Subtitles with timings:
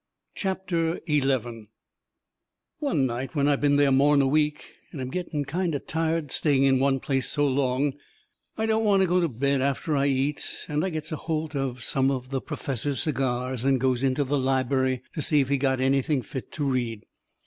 [0.33, 1.67] CHAPTER XI
[2.79, 6.31] One night when I've been there more'n a week, and am getting kind o' tired
[6.31, 7.93] staying in one place so long,
[8.57, 11.55] I don't want to go to bed after I eats, and I gets a holt
[11.55, 15.59] of some of the perfessor's cigars and goes into the lib'ary to see if he's
[15.61, 17.05] got anything fit to read.